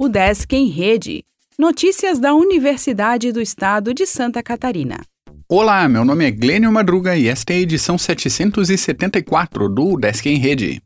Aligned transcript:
O 0.00 0.08
Desk 0.08 0.54
em 0.54 0.68
Rede. 0.68 1.24
Notícias 1.58 2.20
da 2.20 2.32
Universidade 2.32 3.32
do 3.32 3.40
Estado 3.40 3.92
de 3.92 4.06
Santa 4.06 4.40
Catarina. 4.44 5.00
Olá, 5.48 5.88
meu 5.88 6.04
nome 6.04 6.24
é 6.24 6.30
Glênio 6.30 6.70
Madruga 6.70 7.16
e 7.16 7.26
esta 7.26 7.52
é 7.52 7.56
a 7.56 7.58
edição 7.58 7.98
774 7.98 9.68
do 9.68 9.96
Desk 9.96 10.24
em 10.24 10.38
Rede. 10.38 10.80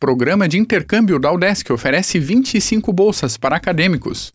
Programa 0.00 0.48
de 0.48 0.58
intercâmbio 0.58 1.20
da 1.20 1.30
UDESC 1.30 1.72
oferece 1.72 2.18
25 2.18 2.92
bolsas 2.92 3.36
para 3.36 3.54
acadêmicos. 3.54 4.32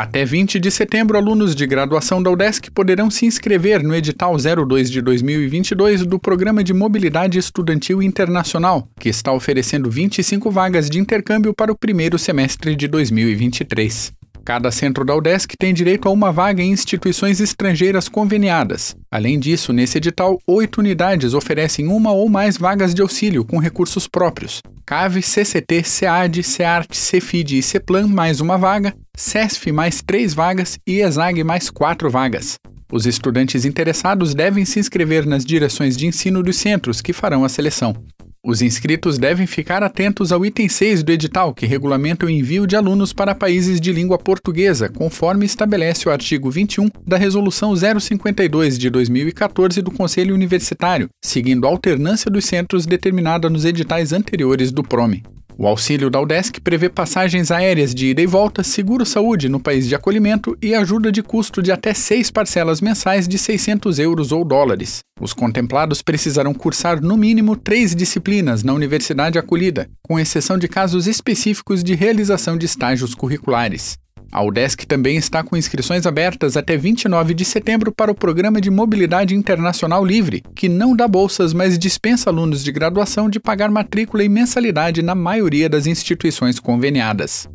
Até 0.00 0.26
20 0.26 0.60
de 0.60 0.70
setembro, 0.70 1.16
alunos 1.16 1.54
de 1.54 1.66
graduação 1.66 2.22
da 2.22 2.30
UDESC 2.30 2.70
poderão 2.70 3.10
se 3.10 3.24
inscrever 3.24 3.82
no 3.82 3.94
edital 3.94 4.36
02 4.36 4.90
de 4.90 5.00
2022 5.00 6.04
do 6.04 6.18
Programa 6.18 6.62
de 6.62 6.74
Mobilidade 6.74 7.38
Estudantil 7.38 8.02
Internacional, 8.02 8.86
que 9.00 9.08
está 9.08 9.32
oferecendo 9.32 9.90
25 9.90 10.50
vagas 10.50 10.90
de 10.90 10.98
intercâmbio 10.98 11.54
para 11.54 11.72
o 11.72 11.78
primeiro 11.78 12.18
semestre 12.18 12.76
de 12.76 12.86
2023. 12.86 14.15
Cada 14.46 14.70
centro 14.70 15.04
da 15.04 15.12
UDESC 15.12 15.56
tem 15.58 15.74
direito 15.74 16.08
a 16.08 16.12
uma 16.12 16.30
vaga 16.30 16.62
em 16.62 16.70
instituições 16.70 17.40
estrangeiras 17.40 18.08
conveniadas. 18.08 18.94
Além 19.10 19.40
disso, 19.40 19.72
nesse 19.72 19.98
edital, 19.98 20.38
oito 20.46 20.78
unidades 20.78 21.34
oferecem 21.34 21.88
uma 21.88 22.12
ou 22.12 22.28
mais 22.28 22.56
vagas 22.56 22.94
de 22.94 23.02
auxílio 23.02 23.44
com 23.44 23.58
recursos 23.58 24.06
próprios. 24.06 24.62
CAVE, 24.86 25.20
CCT, 25.20 25.82
SEAD, 25.82 26.44
SEART, 26.44 26.94
CEFID 26.94 27.58
e 27.58 27.62
CEPLAN 27.62 28.06
mais 28.06 28.40
uma 28.40 28.56
vaga, 28.56 28.94
CESF 29.16 29.72
mais 29.72 30.00
três 30.00 30.32
vagas 30.32 30.78
e 30.86 31.00
ESAG 31.00 31.42
mais 31.42 31.68
quatro 31.68 32.08
vagas. 32.08 32.56
Os 32.92 33.04
estudantes 33.04 33.64
interessados 33.64 34.32
devem 34.32 34.64
se 34.64 34.78
inscrever 34.78 35.26
nas 35.26 35.44
direções 35.44 35.96
de 35.96 36.06
ensino 36.06 36.40
dos 36.40 36.56
centros 36.56 37.00
que 37.00 37.12
farão 37.12 37.44
a 37.44 37.48
seleção. 37.48 37.96
Os 38.46 38.62
inscritos 38.62 39.18
devem 39.18 39.44
ficar 39.44 39.82
atentos 39.82 40.30
ao 40.30 40.46
item 40.46 40.68
6 40.68 41.02
do 41.02 41.10
edital, 41.10 41.52
que 41.52 41.66
regulamenta 41.66 42.26
o 42.26 42.30
envio 42.30 42.64
de 42.64 42.76
alunos 42.76 43.12
para 43.12 43.34
países 43.34 43.80
de 43.80 43.92
língua 43.92 44.16
portuguesa, 44.18 44.88
conforme 44.88 45.44
estabelece 45.44 46.08
o 46.08 46.12
artigo 46.12 46.48
21 46.48 46.88
da 47.04 47.16
Resolução 47.16 47.74
052 47.74 48.78
de 48.78 48.88
2014 48.88 49.82
do 49.82 49.90
Conselho 49.90 50.32
Universitário, 50.32 51.08
seguindo 51.20 51.66
a 51.66 51.70
alternância 51.70 52.30
dos 52.30 52.44
centros 52.44 52.86
determinada 52.86 53.50
nos 53.50 53.64
editais 53.64 54.12
anteriores 54.12 54.70
do 54.70 54.84
PROME. 54.84 55.24
O 55.58 55.66
auxílio 55.66 56.10
da 56.10 56.20
UDESC 56.20 56.60
prevê 56.60 56.86
passagens 56.86 57.50
aéreas 57.50 57.94
de 57.94 58.08
ida 58.08 58.20
e 58.20 58.26
volta, 58.26 58.62
seguro-saúde 58.62 59.48
no 59.48 59.58
país 59.58 59.88
de 59.88 59.94
acolhimento 59.94 60.54
e 60.60 60.74
ajuda 60.74 61.10
de 61.10 61.22
custo 61.22 61.62
de 61.62 61.72
até 61.72 61.94
seis 61.94 62.30
parcelas 62.30 62.82
mensais 62.82 63.26
de 63.26 63.38
600 63.38 63.98
euros 63.98 64.32
ou 64.32 64.44
dólares. 64.44 64.98
Os 65.18 65.32
contemplados 65.32 66.02
precisarão 66.02 66.52
cursar 66.52 67.00
no 67.00 67.16
mínimo 67.16 67.56
três 67.56 67.96
disciplinas 67.96 68.62
na 68.62 68.74
universidade 68.74 69.38
acolhida, 69.38 69.88
com 70.02 70.20
exceção 70.20 70.58
de 70.58 70.68
casos 70.68 71.06
específicos 71.06 71.82
de 71.82 71.94
realização 71.94 72.58
de 72.58 72.66
estágios 72.66 73.14
curriculares. 73.14 73.96
A 74.30 74.42
UDESC 74.42 74.86
também 74.86 75.16
está 75.16 75.42
com 75.42 75.56
inscrições 75.56 76.04
abertas 76.04 76.56
até 76.56 76.76
29 76.76 77.32
de 77.32 77.44
setembro 77.44 77.92
para 77.92 78.10
o 78.10 78.14
Programa 78.14 78.60
de 78.60 78.70
Mobilidade 78.70 79.34
Internacional 79.34 80.04
Livre, 80.04 80.42
que 80.54 80.68
não 80.68 80.96
dá 80.96 81.06
bolsas, 81.06 81.52
mas 81.52 81.78
dispensa 81.78 82.28
alunos 82.28 82.62
de 82.62 82.72
graduação 82.72 83.30
de 83.30 83.38
pagar 83.38 83.70
matrícula 83.70 84.24
e 84.24 84.28
mensalidade 84.28 85.02
na 85.02 85.14
maioria 85.14 85.68
das 85.68 85.86
instituições 85.86 86.58
conveniadas. 86.58 87.48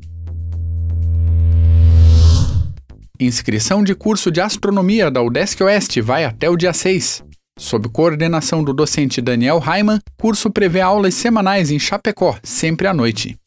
Inscrição 3.19 3.83
de 3.83 3.93
curso 3.93 4.31
de 4.31 4.41
astronomia 4.41 5.11
da 5.11 5.21
UDESC 5.21 5.61
Oeste 5.63 6.01
vai 6.01 6.25
até 6.25 6.49
o 6.49 6.57
dia 6.57 6.73
6. 6.73 7.23
Sob 7.59 7.87
coordenação 7.89 8.63
do 8.63 8.73
docente 8.73 9.21
Daniel 9.21 9.59
Raiman, 9.59 9.99
curso 10.19 10.49
prevê 10.49 10.81
aulas 10.81 11.13
semanais 11.13 11.69
em 11.69 11.77
Chapecó, 11.77 12.35
sempre 12.41 12.87
à 12.87 12.93
noite. 12.93 13.37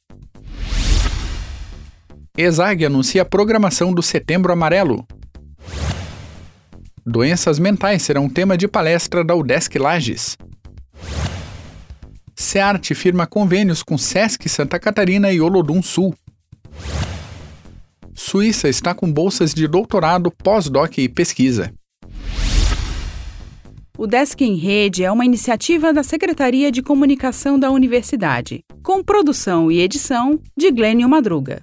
ESAG 2.37 2.85
anuncia 2.85 3.23
a 3.23 3.25
programação 3.25 3.95
do 3.95 4.03
Setembro 4.03 4.53
Amarelo. 4.53 5.07
Doenças 7.07 7.61
mentais 7.61 8.03
serão 8.03 8.29
tema 8.29 8.57
de 8.57 8.67
palestra 8.67 9.23
da 9.23 9.37
UDESC 9.37 9.79
Lages. 9.79 10.37
SEART 12.35 12.93
firma 12.93 13.25
convênios 13.25 13.85
com 13.85 13.97
SESC 13.97 14.49
Santa 14.49 14.81
Catarina 14.81 15.33
e 15.33 15.41
Olodum 15.41 15.81
Sul. 15.81 16.13
Suíça 18.13 18.69
está 18.69 18.93
com 18.95 19.13
bolsas 19.13 19.55
de 19.55 19.69
doutorado, 19.69 20.29
pós-doc 20.29 20.99
e 20.99 21.09
pesquisa. 21.09 21.73
O 23.97 24.09
Desk 24.09 24.43
em 24.43 24.57
Rede 24.57 25.05
é 25.05 25.13
uma 25.13 25.25
iniciativa 25.25 25.93
da 25.93 26.03
Secretaria 26.03 26.73
de 26.73 26.83
Comunicação 26.83 27.57
da 27.57 27.71
Universidade, 27.71 28.65
com 28.83 29.05
produção 29.05 29.71
e 29.71 29.81
edição 29.81 30.41
de 30.57 30.73
Glênio 30.73 31.09
Madruga. 31.09 31.63